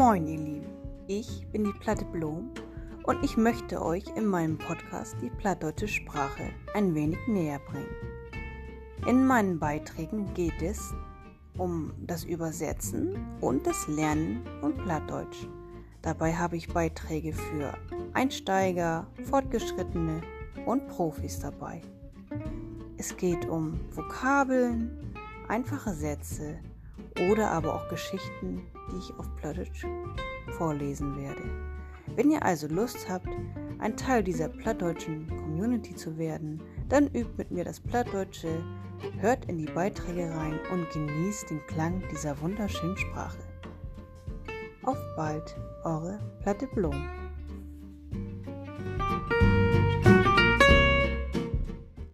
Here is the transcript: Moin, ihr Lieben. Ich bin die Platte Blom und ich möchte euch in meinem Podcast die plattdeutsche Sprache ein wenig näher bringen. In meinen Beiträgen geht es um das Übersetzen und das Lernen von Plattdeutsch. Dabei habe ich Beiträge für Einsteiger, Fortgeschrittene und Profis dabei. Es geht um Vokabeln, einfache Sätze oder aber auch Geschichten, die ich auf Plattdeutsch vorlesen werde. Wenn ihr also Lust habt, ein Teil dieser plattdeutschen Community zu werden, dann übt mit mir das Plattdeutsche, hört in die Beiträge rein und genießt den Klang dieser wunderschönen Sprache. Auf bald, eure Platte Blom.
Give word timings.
Moin, 0.00 0.26
ihr 0.26 0.38
Lieben. 0.38 0.70
Ich 1.08 1.46
bin 1.52 1.62
die 1.62 1.78
Platte 1.78 2.06
Blom 2.06 2.52
und 3.02 3.22
ich 3.22 3.36
möchte 3.36 3.84
euch 3.84 4.04
in 4.16 4.24
meinem 4.24 4.56
Podcast 4.56 5.14
die 5.20 5.28
plattdeutsche 5.28 5.88
Sprache 5.88 6.48
ein 6.72 6.94
wenig 6.94 7.18
näher 7.28 7.58
bringen. 7.58 7.94
In 9.06 9.26
meinen 9.26 9.58
Beiträgen 9.58 10.32
geht 10.32 10.62
es 10.62 10.94
um 11.58 11.92
das 11.98 12.24
Übersetzen 12.24 13.14
und 13.42 13.66
das 13.66 13.88
Lernen 13.88 14.40
von 14.62 14.74
Plattdeutsch. 14.74 15.46
Dabei 16.00 16.32
habe 16.32 16.56
ich 16.56 16.72
Beiträge 16.72 17.34
für 17.34 17.74
Einsteiger, 18.14 19.06
Fortgeschrittene 19.24 20.22
und 20.64 20.88
Profis 20.88 21.40
dabei. 21.40 21.82
Es 22.96 23.14
geht 23.18 23.46
um 23.50 23.78
Vokabeln, 23.90 25.14
einfache 25.46 25.92
Sätze 25.92 26.58
oder 27.30 27.50
aber 27.50 27.74
auch 27.74 27.88
Geschichten, 27.88 28.62
die 28.90 28.98
ich 28.98 29.18
auf 29.18 29.26
Plattdeutsch 29.36 29.84
vorlesen 30.56 31.16
werde. 31.22 31.42
Wenn 32.16 32.30
ihr 32.30 32.44
also 32.44 32.66
Lust 32.66 33.08
habt, 33.08 33.28
ein 33.78 33.96
Teil 33.96 34.22
dieser 34.22 34.48
plattdeutschen 34.48 35.26
Community 35.28 35.94
zu 35.94 36.18
werden, 36.18 36.60
dann 36.88 37.06
übt 37.06 37.32
mit 37.36 37.50
mir 37.50 37.64
das 37.64 37.80
Plattdeutsche, 37.80 38.62
hört 39.18 39.46
in 39.46 39.58
die 39.58 39.72
Beiträge 39.72 40.30
rein 40.30 40.58
und 40.72 40.90
genießt 40.90 41.50
den 41.50 41.64
Klang 41.66 42.02
dieser 42.10 42.38
wunderschönen 42.40 42.96
Sprache. 42.96 43.38
Auf 44.82 44.98
bald, 45.16 45.56
eure 45.84 46.18
Platte 46.42 46.66
Blom. 46.66 47.19